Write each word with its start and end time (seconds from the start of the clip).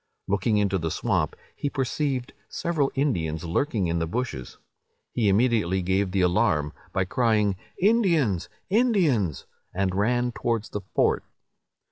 Looking 0.27 0.57
into 0.57 0.79
the 0.79 0.89
swamp, 0.89 1.35
he 1.55 1.69
perceived 1.69 2.33
several 2.49 2.91
Indians 2.95 3.43
lurking 3.43 3.85
in 3.85 3.99
the 3.99 4.07
bushes. 4.07 4.57
He 5.11 5.29
immediately 5.29 5.83
gave 5.83 6.09
the 6.09 6.21
alarm, 6.21 6.73
by 6.91 7.05
crying, 7.05 7.55
"Indians! 7.79 8.49
Indians!" 8.67 9.45
and 9.75 9.93
ran 9.93 10.31
towards 10.31 10.69
the 10.69 10.81
fort. 10.95 11.23